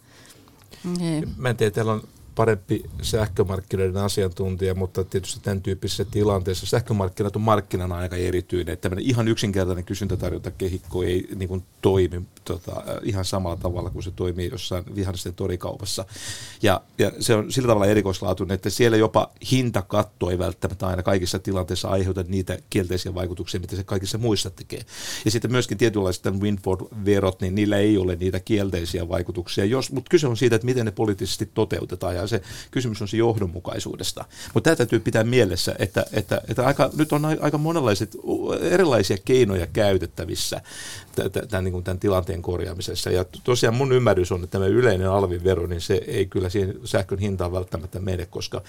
[0.84, 1.28] Niin.
[1.36, 2.02] Mä en tiedä, teillä on
[2.34, 8.72] parempi sähkömarkkinoiden asiantuntija, mutta tietysti tämän tyyppisessä tilanteessa sähkömarkkinat on markkinana aika erityinen.
[8.72, 14.10] Että tämmöinen ihan yksinkertainen kysyntätarjontakehikko ei niin kuin, toimi tota, ihan samalla tavalla kuin se
[14.10, 16.04] toimii jossain vihannesten torikaupassa.
[16.62, 21.38] Ja, ja se on sillä tavalla erikoislaatuinen, että siellä jopa hintakatto ei välttämättä aina kaikissa
[21.38, 24.80] tilanteissa aiheuta niitä kielteisiä vaikutuksia, mitä se kaikissa muissa tekee.
[25.24, 30.26] Ja sitten myöskin tietynlaiset windfall-verot, niin niillä ei ole niitä kielteisiä vaikutuksia, jos, mutta kyse
[30.26, 34.24] on siitä, että miten ne poliittisesti toteutetaan ja se kysymys on se johdonmukaisuudesta.
[34.54, 38.16] Mutta tämä täytyy pitää mielessä, että, että, että aika, nyt on aika monenlaiset
[38.60, 40.60] erilaisia keinoja käytettävissä
[41.48, 43.10] tämän, niin tämän tilanteen korjaamisessa.
[43.10, 47.18] Ja tosiaan mun ymmärrys on, että tämä yleinen alvivero, niin se ei kyllä siihen sähkön
[47.18, 48.62] hintaan välttämättä mene, koska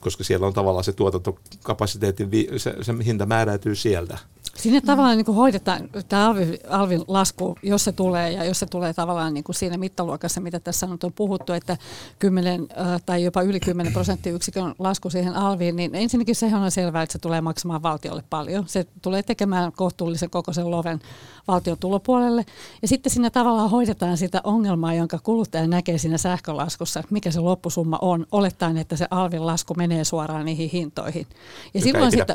[0.00, 4.18] koska siellä on tavallaan se tuotantokapasiteetin, se, se hinta määräytyy sieltä.
[4.60, 8.66] Sinne tavallaan niin kuin hoidetaan tämä alvin, alvin lasku, jos se tulee, ja jos se
[8.66, 11.76] tulee tavallaan niin kuin siinä mittaluokassa, mitä tässä on puhuttu, että
[12.18, 12.68] 10
[13.06, 17.18] tai jopa yli 10 prosenttiyksikön lasku siihen alviin, niin ensinnäkin sehän on selvää, että se
[17.18, 18.64] tulee maksamaan valtiolle paljon.
[18.68, 21.00] Se tulee tekemään kohtuullisen kokoisen loven
[21.48, 22.44] valtion tulopuolelle.
[22.82, 27.40] Ja sitten siinä tavallaan hoidetaan sitä ongelmaa, jonka kuluttaja näkee siinä sähkölaskussa, että mikä se
[27.40, 31.26] loppusumma on, olettaen, että se alvin lasku menee suoraan niihin hintoihin.
[31.74, 32.34] Ja joka silloin ei sitä,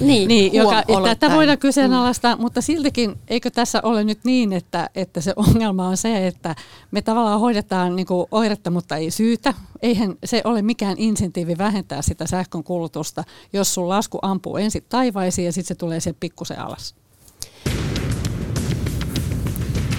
[0.00, 2.42] Niin, niin joka, tätä voidaan kyseenalaistaa, mm.
[2.42, 6.54] mutta siltikin eikö tässä ole nyt niin, että, että se ongelma on se, että
[6.90, 9.54] me tavallaan hoidetaan niin kuin oiretta, mutta ei syytä.
[9.82, 15.46] Eihän se ole mikään insentiivi vähentää sitä sähkön kulutusta, jos sun lasku ampuu ensin taivaisiin
[15.46, 16.94] ja sitten se tulee sen pikkusen alas.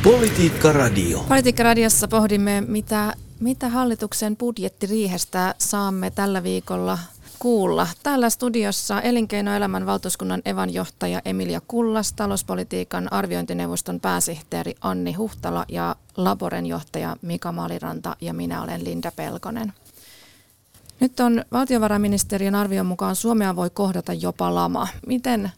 [0.03, 1.25] Politiikka Radio.
[1.29, 6.97] Politiikka Radiossa pohdimme, mitä, mitä hallituksen budjettiriihestä saamme tällä viikolla
[7.41, 7.87] kuulla.
[8.03, 17.15] Täällä studiossa elinkeinoelämän valtuuskunnan evanjohtaja Emilia Kullas, talouspolitiikan arviointineuvoston pääsihteeri Anni Huhtala ja Laboren johtaja
[17.21, 19.73] Mika Maliranta ja minä olen Linda Pelkonen.
[20.99, 24.87] Nyt on valtiovarainministeriön arvion mukaan Suomea voi kohdata jopa lama.
[25.07, 25.51] Miten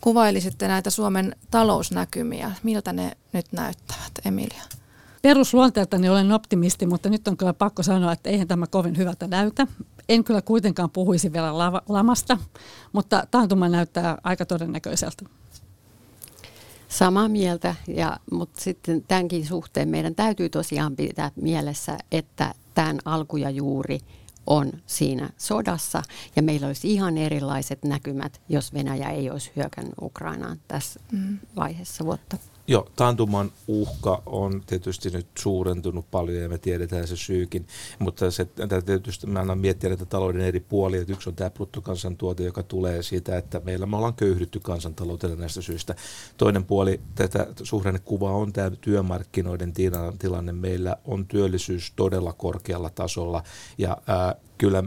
[0.00, 2.52] kuvailisitte näitä Suomen talousnäkymiä?
[2.62, 4.62] Miltä ne nyt näyttävät, Emilia?
[5.22, 9.66] Perusluonteeltani olen optimisti, mutta nyt on kyllä pakko sanoa, että eihän tämä kovin hyvältä näytä.
[10.08, 12.38] En kyllä kuitenkaan puhuisi vielä lamasta,
[12.92, 15.24] mutta taantuma näyttää aika todennäköiseltä.
[16.88, 23.36] Samaa mieltä, ja, mutta sitten tämänkin suhteen meidän täytyy tosiaan pitää mielessä, että tämän alku
[23.36, 23.98] ja juuri
[24.46, 26.02] on siinä sodassa,
[26.36, 31.38] ja meillä olisi ihan erilaiset näkymät, jos Venäjä ei olisi hyökännyt Ukrainaan tässä mm.
[31.56, 32.36] vaiheessa vuotta.
[32.70, 37.66] Joo, taantuman uhka on tietysti nyt suurentunut paljon ja me tiedetään se syykin,
[37.98, 38.46] mutta se,
[38.86, 43.02] tietysti mä annan miettiä näitä talouden eri puolia, että yksi on tämä bruttokansantuote, joka tulee
[43.02, 45.94] siitä, että meillä me ollaan köyhdytty kansantaloutena näistä syistä.
[46.36, 49.72] Toinen puoli tätä suhdannekuvaa on tämä työmarkkinoiden
[50.18, 50.52] tilanne.
[50.52, 53.42] Meillä on työllisyys todella korkealla tasolla
[53.78, 54.84] ja ää, kyllä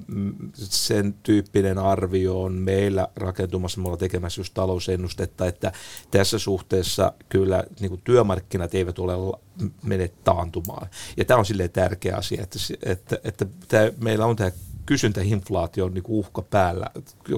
[0.53, 5.71] sen tyyppinen arvio on meillä rakentumassa, me ollaan tekemässä just talousennustetta, että
[6.11, 9.39] tässä suhteessa kyllä niin kuin työmarkkinat eivät ole
[9.83, 10.87] mene taantumaan.
[11.17, 14.51] Ja tämä on silleen tärkeä asia, että, että, että tämä, meillä on tämä
[14.85, 16.87] kysyntäinflaation niin uhka päällä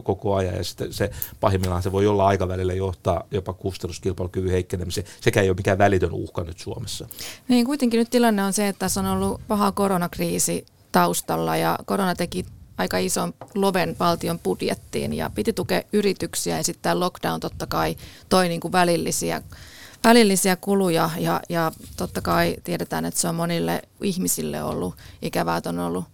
[0.04, 5.08] koko ajan ja sitten se pahimmillaan se voi olla aikavälillä johtaa jopa kustannuskilpailukyvyn heikkenemiseen.
[5.22, 7.08] Sekä ei ole mikään välitön uhka nyt Suomessa.
[7.48, 12.16] Niin kuitenkin nyt tilanne on se, että tässä on ollut paha koronakriisi taustalla ja korona
[12.16, 12.46] teki
[12.78, 17.96] aika ison loven valtion budjettiin ja piti tukea yrityksiä ja sitten tämä lockdown totta kai
[18.30, 19.42] toi niin kuin välillisiä,
[20.04, 25.70] välillisiä kuluja ja, ja totta kai tiedetään, että se on monille ihmisille ollut ikävää, että
[25.70, 26.06] on ollut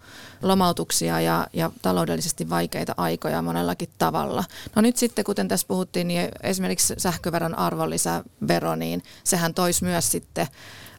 [0.42, 4.44] lomautuksia ja, ja taloudellisesti vaikeita aikoja monellakin tavalla.
[4.76, 10.48] No nyt sitten, kuten tässä puhuttiin, niin esimerkiksi sähköveron arvonlisävero, niin sehän toisi myös sitten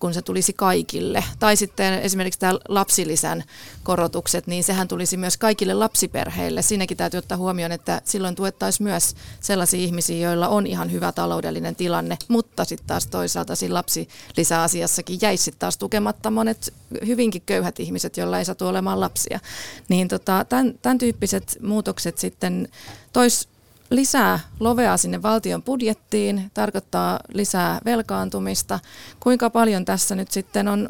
[0.01, 1.25] kun se tulisi kaikille.
[1.39, 3.45] Tai sitten esimerkiksi tämä lapsilisän
[3.83, 6.63] korotukset, niin sehän tulisi myös kaikille lapsiperheille.
[6.63, 11.77] Siinäkin täytyy ottaa huomioon, että silloin tuettaisiin myös sellaisia ihmisiä, joilla on ihan hyvä taloudellinen
[11.77, 16.75] tilanne, mutta sitten taas toisaalta siinä lapsilisäasiassakin jäisi sitten taas tukematta monet
[17.07, 19.41] hyvinkin köyhät ihmiset, joilla ei satu olemaan lapsia.
[19.89, 22.69] Niin tota, tämän, tämän tyyppiset muutokset sitten
[23.13, 23.49] tois
[23.91, 28.79] lisää lovea sinne valtion budjettiin, tarkoittaa lisää velkaantumista.
[29.21, 30.89] Kuinka paljon tässä nyt sitten on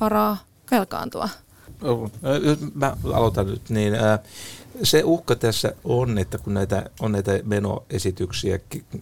[0.00, 0.36] varaa
[0.70, 1.28] velkaantua?
[2.74, 3.94] Mä aloitan nyt niin.
[4.82, 8.58] Se uhka tässä on, että kun näitä, on näitä menoesityksiä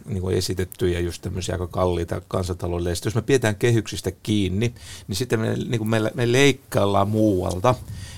[0.06, 4.74] niin kuin esitetty ja just tämmöisiä aika kalliita kansantaloudelle, jos me pidetään kehyksistä kiinni,
[5.08, 7.74] niin sitten me, niin kuin me, me leikkaillaan muualta.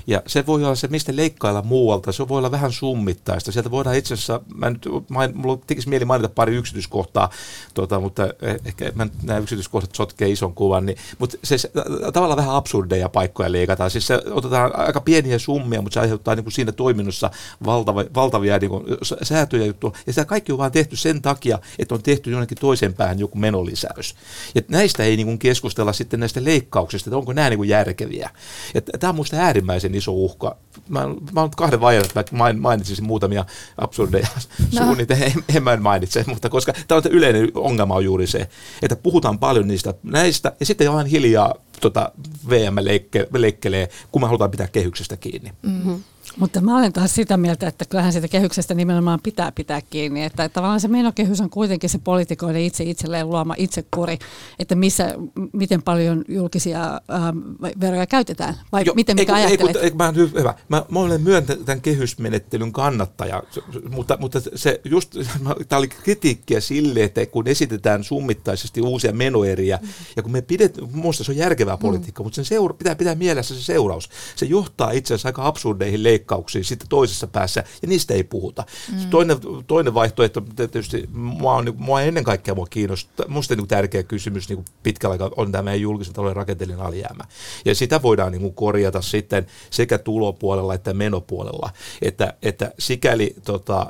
[0.07, 3.53] Ja se voi olla se, mistä leikkailla muualta, se voi olla vähän summittaista.
[3.53, 7.31] Sieltä voidaan itse asiassa, mä nyt, main, mulla tekisi mieli mainita pari yksityiskohtaa,
[7.75, 11.71] tota, mutta eh, ehkä mä nämä yksityiskohdat sotkee ison kuvan, niin, mutta se, se
[12.12, 13.91] tavallaan vähän absurdeja paikkoja leikataan.
[13.91, 17.31] Siis se otetaan aika pieniä summia, mutta se aiheuttaa niin kuin siinä toiminnossa
[17.64, 18.85] valtava, valtavia niin kuin,
[19.22, 19.92] säätöjä juttuja.
[20.07, 23.38] Ja sitä kaikki on vaan tehty sen takia, että on tehty jonnekin toisen päähän joku
[23.38, 24.14] menolisäys.
[24.55, 28.31] Ja näistä ei niin kuin keskustella sitten näistä leikkauksista, että onko nämä niin kuin järkeviä.
[28.74, 30.57] Ja tämä on minusta äärimmäisen iso uhka.
[30.88, 31.00] Mä,
[31.33, 33.44] mä olen kahden vaiheen, että mä mainitsisin muutamia
[33.78, 34.26] absurdeja
[34.72, 34.85] no.
[34.85, 38.48] suunnitelmia, en, en mä en mainitse, mutta koska tämä on yleinen ongelma on juuri se,
[38.83, 42.12] että puhutaan paljon niistä näistä ja sitten ihan hiljaa tota,
[42.51, 45.53] VM leikke, leikkelee, kun me halutaan pitää kehyksestä kiinni.
[45.62, 46.03] Mm-hmm.
[46.38, 50.25] Mutta mä olen taas sitä mieltä, että kyllähän siitä kehyksestä nimenomaan pitää pitää kiinni.
[50.25, 54.18] Että, että tavallaan se menokehys on kuitenkin se poliitikoiden itse itselleen luoma itsekuri,
[54.59, 55.14] että missä,
[55.53, 57.38] miten paljon julkisia ähm,
[57.81, 59.77] veroja käytetään, vai Joo, miten mikä ajattelet?
[59.77, 60.55] Ei, mä, hyvä.
[60.68, 63.42] Mä, mä olen myöntänyt tämän kehysmenettelyn kannattaja,
[63.90, 65.16] mutta, mutta se just,
[65.68, 69.88] tämä oli kritiikkiä sille, että kun esitetään summittaisesti uusia menoeriä, mm.
[70.16, 72.27] ja kun me pidetään, minusta se on järkevää politiikkaa, mm.
[72.27, 74.11] mutta sen seura, pitää pitää mielessä se seuraus.
[74.37, 78.65] Se johtaa itse asiassa aika absurdeihin leikkauksiin sitten toisessa päässä, ja niistä ei puhuta.
[78.93, 79.11] Mm.
[79.11, 84.49] Toinen, toinen vaihtoehto, tietysti mua, on, mua ennen kaikkea mua kiinnostaa, minusta niin tärkeä kysymys
[84.49, 87.25] niin pitkällä aikaa on tämä meidän julkisen talouden rakenteellinen alijäämä.
[87.65, 91.71] Ja sitä voidaan niin kuin korjata sitten sekä tulopuolella että menopuolella.
[92.03, 93.87] Että, että sikäli, tota,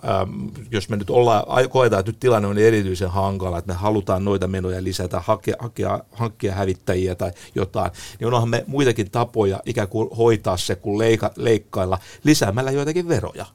[0.71, 4.49] jos me nyt ollaan, koetaan, että nyt tilanne on erityisen hankala, että me halutaan noita
[4.49, 7.33] menoja lisätä, hakea, hakea, hankkia hävittäjiä tai
[7.72, 13.08] jotain, niin onhan me muitakin tapoja ikään kuin hoitaa se, kun leika, leikkailla lisäämällä joitakin
[13.08, 13.46] veroja.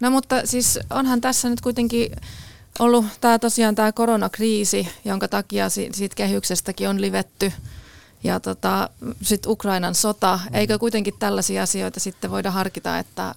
[0.00, 2.16] No mutta siis onhan tässä nyt kuitenkin
[2.78, 7.52] ollut tämä tosiaan tämä koronakriisi, jonka takia siitä kehyksestäkin on livetty
[8.24, 8.90] ja tota,
[9.22, 10.40] sitten Ukrainan sota.
[10.52, 13.34] Eikö kuitenkin tällaisia asioita sitten voida harkita, että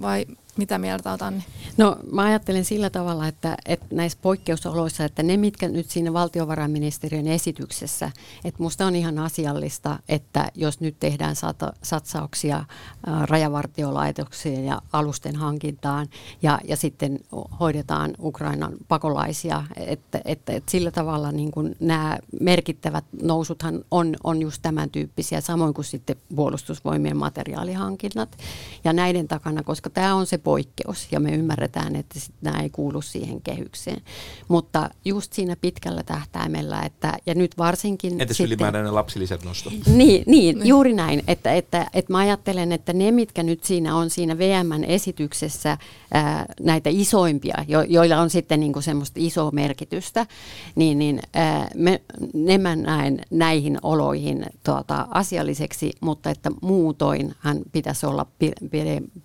[0.00, 0.26] vai
[0.58, 1.44] mitä mieltä olet Anni?
[1.76, 7.26] No mä ajattelen sillä tavalla, että, että näissä poikkeusoloissa, että ne mitkä nyt siinä valtiovarainministeriön
[7.26, 8.10] esityksessä,
[8.44, 12.64] että musta on ihan asiallista, että jos nyt tehdään sata, satsauksia
[13.06, 16.08] ää, rajavartiolaitoksien ja alusten hankintaan
[16.42, 17.18] ja, ja sitten
[17.60, 24.42] hoidetaan Ukrainan pakolaisia, että, että, että sillä tavalla niin kuin nämä merkittävät nousuthan on, on
[24.42, 28.36] just tämän tyyppisiä, samoin kuin sitten puolustusvoimien materiaalihankinnat
[28.84, 33.02] ja näiden takana, koska tämä on se poikkeus ja me ymmärretään, että nämä ei kuulu
[33.02, 34.02] siihen kehykseen.
[34.48, 38.12] Mutta just siinä pitkällä tähtäimellä, että ja nyt varsinkin...
[38.12, 39.70] Entäs sitten, ylimääräinen lapsilisät nosto?
[39.86, 43.96] Niin, niin, niin, juuri näin, että, että, että mä ajattelen, että ne, mitkä nyt siinä
[43.96, 45.78] on siinä VMn esityksessä,
[46.14, 50.26] ää, näitä isoimpia, jo, joilla on sitten niin kuin semmoista isoa merkitystä,
[50.74, 52.00] niin, niin ää, me,
[52.34, 58.26] ne mä näen näihin oloihin tuota, asialliseksi, mutta että muutoin hän pitäisi olla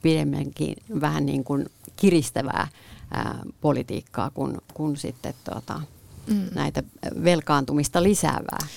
[0.01, 2.67] pidemmänkin vähän niin kuin kiristävää
[3.11, 5.81] ää, politiikkaa kuin, kuin sitten tuota,
[6.27, 6.45] mm.
[6.55, 6.83] näitä
[7.23, 8.67] velkaantumista lisäävää.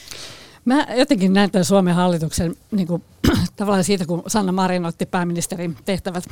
[0.65, 3.03] Mä jotenkin näen tämän Suomen hallituksen niin kuin,
[3.57, 6.25] tavallaan siitä, kun Sanna Marin otti pääministerin tehtävät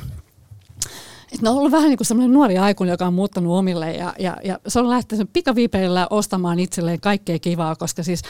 [1.33, 4.13] että ne on ollut vähän niin kuin semmoinen nuori aikuinen, joka on muuttanut omille ja,
[4.19, 8.21] ja, ja se on lähtenyt pikaviipeillä ostamaan itselleen kaikkea kivaa, koska siis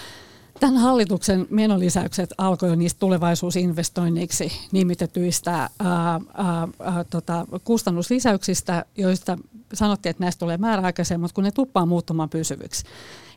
[0.64, 9.38] Tämän hallituksen menolisäykset alkoi jo niistä tulevaisuusinvestoinneiksi nimitetyistä ää, ää, tota, kustannuslisäyksistä, joista
[9.74, 12.84] sanottiin, että näistä tulee määräaikaisia, mutta kun ne tuppaa muuttumaan pysyviksi.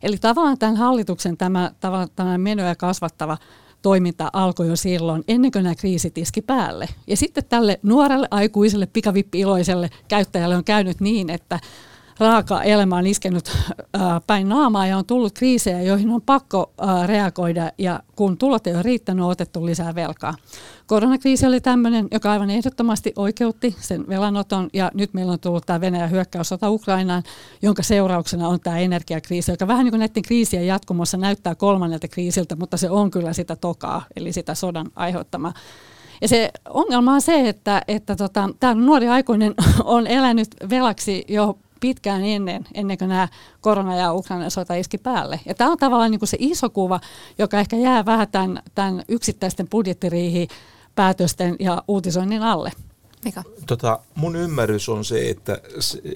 [0.02, 1.70] Eli tavallaan tämän hallituksen tämä,
[2.16, 3.38] tämä menoja kasvattava
[3.82, 6.88] toiminta alkoi jo silloin, ennen kuin nämä kriisit iski päälle.
[7.06, 11.60] Ja sitten tälle nuorelle, aikuiselle, pikavippi-iloiselle käyttäjälle on käynyt niin, että
[12.18, 17.08] raaka elämä on iskenyt äh, päin naamaa ja on tullut kriisejä, joihin on pakko äh,
[17.08, 20.34] reagoida ja kun tulot ei ole riittänyt, on otettu lisää velkaa.
[20.86, 25.80] Koronakriisi oli tämmöinen, joka aivan ehdottomasti oikeutti sen velanoton ja nyt meillä on tullut tämä
[25.80, 27.22] Venäjän hyökkäyssota Ukrainaan,
[27.62, 32.56] jonka seurauksena on tämä energiakriisi, joka vähän niin kuin näiden kriisien jatkumossa näyttää kolmannelta kriisiltä,
[32.56, 35.52] mutta se on kyllä sitä tokaa, eli sitä sodan aiheuttamaa.
[36.20, 41.58] Ja se ongelma on se, että, että tota, tämä nuori aikuinen on elänyt velaksi jo
[41.80, 43.28] pitkään ennen, ennen kuin nämä
[43.60, 45.40] korona- ja Ukrainan sota iski päälle.
[45.46, 47.00] Ja tämä on tavallaan niin kuin se iso kuva,
[47.38, 50.48] joka ehkä jää vähän tämän, tämän yksittäisten budjettiriihi
[50.94, 52.72] päätösten ja uutisoinnin alle.
[53.24, 53.42] Mika?
[53.66, 55.60] Tota, mun ymmärrys on se, että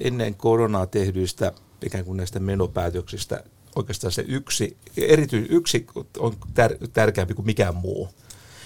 [0.01, 1.53] ennen koronaa tehdyistä
[1.85, 3.45] ikään kuin näistä menopäätöksistä
[3.77, 5.87] oikeastaan se yksi, erity, yksi
[6.19, 8.09] on tär, tärkeämpi kuin mikään muu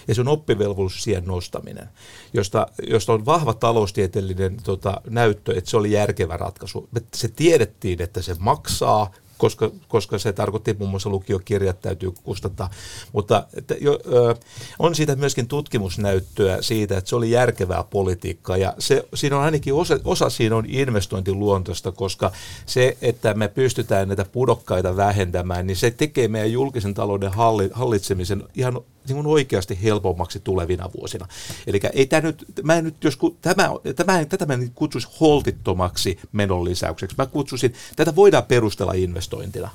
[0.09, 1.88] ja se on oppivelvollisuuksien nostaminen,
[2.33, 6.88] josta, josta on vahva taloustieteellinen tota, näyttö, että se oli järkevä ratkaisu.
[7.14, 12.71] Se tiedettiin, että se maksaa, koska, koska se tarkoitti muun muassa lukiokirjat täytyy kustantaa.
[13.12, 14.35] Mutta että jo, ö,
[14.79, 19.75] on siitä myöskin tutkimusnäyttöä siitä, että se oli järkevää politiikkaa ja se, siinä on ainakin
[19.75, 22.33] osa, osa siinä on investointiluontoista, koska
[22.67, 27.31] se, että me pystytään näitä pudokkaita vähentämään, niin se tekee meidän julkisen talouden
[27.73, 31.29] hallitsemisen ihan niin kuin oikeasti helpommaksi tulevina vuosina.
[31.67, 36.19] Eli ei tämä nyt, mä en nyt, jos tämä, tämä, tätä mä en kutsuisi holtittomaksi
[36.33, 37.17] menonlisäykseksi.
[37.19, 39.71] Mä kutsuisin, tätä voidaan perustella investointina.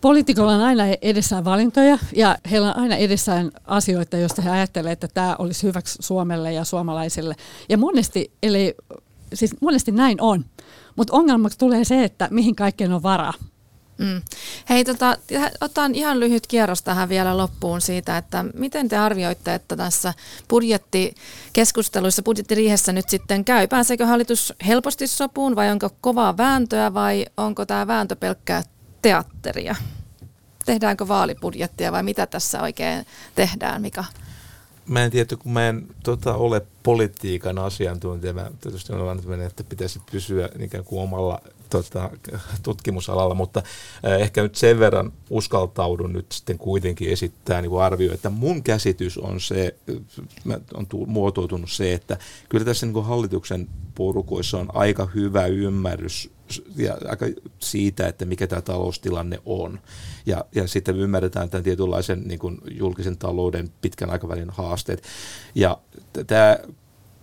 [0.00, 5.08] Poliitikolla on aina edessään valintoja ja heillä on aina edessään asioita, joista he ajattelevat, että
[5.14, 7.34] tämä olisi hyväksi Suomelle ja suomalaisille.
[7.68, 8.74] Ja monesti, eli,
[9.34, 10.44] siis monesti näin on.
[10.96, 13.34] Mutta ongelmaksi tulee se, että mihin kaikkeen on varaa.
[14.02, 14.22] Mm.
[14.68, 15.16] Hei, tota,
[15.60, 20.14] otan ihan lyhyt kierros tähän vielä loppuun siitä, että miten te arvioitte, että tässä
[20.48, 23.66] budjettikeskusteluissa, budjettiriihessä nyt sitten käy?
[23.66, 28.62] Pääseekö hallitus helposti sopuun vai onko kovaa vääntöä vai onko tämä vääntö pelkkää
[29.02, 29.74] teatteria?
[30.66, 34.04] Tehdäänkö vaalibudjettia vai mitä tässä oikein tehdään, Mika?
[34.86, 38.32] Mä en tiedä, kun mä en tota, ole politiikan asiantuntija.
[38.32, 41.40] Mä tietysti olen että pitäisi pysyä ikään kuin omalla
[41.72, 42.10] tota,
[42.62, 43.62] tutkimusalalla, mutta
[44.06, 49.18] äh, ehkä nyt sen verran uskaltaudun nyt sitten kuitenkin esittää niin arvio, että mun käsitys
[49.18, 49.74] on se,
[50.74, 56.30] on tu- muotoutunut se, että kyllä tässä niin hallituksen porukoissa on aika hyvä ymmärrys
[56.76, 57.26] ja aika
[57.58, 59.80] siitä, että mikä tämä taloustilanne on.
[60.26, 65.02] Ja, ja sitten ymmärretään tämän tietynlaisen niin kuin julkisen talouden pitkän aikavälin haasteet.
[65.54, 65.78] Ja
[66.26, 66.58] tämä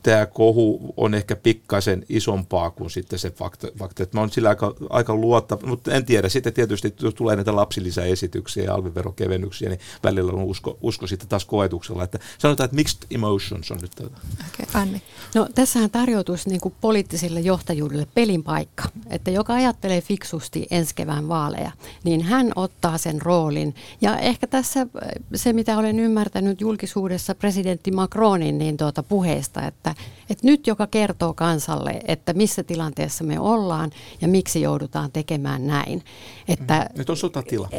[0.03, 4.49] tämä kohu on ehkä pikkasen isompaa kuin sitten se fakta, fakta että mä oon sillä
[4.49, 9.79] aika, aika luottava, mutta en tiedä, sitten tietysti jos tulee näitä lapsilisäesityksiä ja alviverokevennyksiä, niin
[10.03, 14.17] välillä on usko, usko sitten taas koetuksella, että sanotaan, että mixed emotions on nyt tätä.
[14.53, 15.01] Okay, Anni.
[15.35, 21.27] No tässähän tarjoutuisi niin kuin poliittisille johtajuudelle pelin paikka, että joka ajattelee fiksusti ensi kevään
[21.27, 21.71] vaaleja,
[22.03, 23.75] niin hän ottaa sen roolin.
[24.01, 24.88] Ja ehkä tässä
[25.35, 30.88] se, mitä olen ymmärtänyt julkisuudessa presidentti Macronin niin tuota puheesta, että että, että nyt joka
[30.88, 36.04] kertoo kansalle, että missä tilanteessa me ollaan ja miksi joudutaan tekemään näin.
[36.47, 37.69] Että, nyt on sotatila.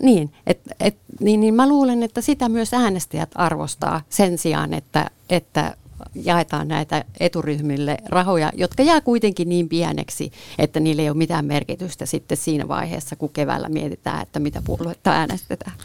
[0.00, 5.10] Niin, et, et, niin, niin mä luulen, että sitä myös äänestäjät arvostaa sen sijaan, että,
[5.30, 5.76] että
[6.14, 12.06] jaetaan näitä eturyhmille rahoja, jotka jää kuitenkin niin pieneksi, että niillä ei ole mitään merkitystä
[12.06, 15.76] sitten siinä vaiheessa, kun keväällä mietitään, että mitä puoluetta äänestetään.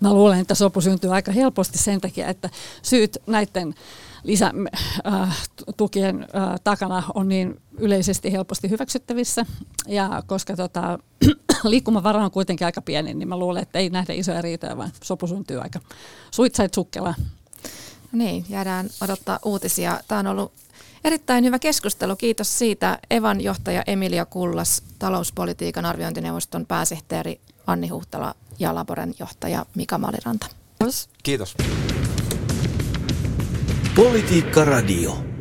[0.00, 2.50] Mä luulen, että sopu syntyy aika helposti sen takia, että
[2.82, 3.74] syyt näiden
[4.24, 9.46] lisätukien äh, äh, takana on niin yleisesti helposti hyväksyttävissä.
[9.88, 10.98] Ja koska tota,
[11.64, 15.26] liikkumavara on kuitenkin aika pieni, niin mä luulen, että ei nähdä isoja riitoja, vaan sopu
[15.26, 15.80] syntyy aika
[16.30, 17.14] suitsait sukkela.
[18.12, 20.00] Niin, jäädään odottaa uutisia.
[20.08, 20.52] Tämä on ollut
[21.04, 22.16] erittäin hyvä keskustelu.
[22.16, 29.98] Kiitos siitä Evan johtaja Emilia Kullas, talouspolitiikan arviointineuvoston pääsihteeri Anni Huhtala ja Laboren johtaja Mika
[29.98, 30.46] Maliranta.
[31.22, 31.56] Kiitos.
[33.92, 35.31] Politiikka Radio.